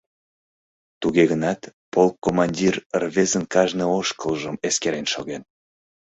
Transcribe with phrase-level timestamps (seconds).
[1.01, 1.61] Туге гынат
[1.93, 5.43] полк командир рвезын кажне ошкылжым эскерен шоген.